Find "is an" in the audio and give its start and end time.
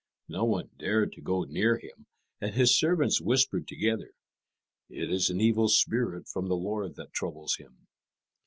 5.11-5.39